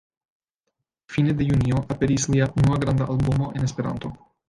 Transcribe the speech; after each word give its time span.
Fine 1.17 1.35
de 1.41 1.47
junio 1.51 1.83
aperis 1.97 2.27
lia 2.35 2.51
unua 2.63 2.83
granda 2.87 3.11
albumo 3.17 3.55
en 3.55 3.71
Esperanto. 3.73 4.17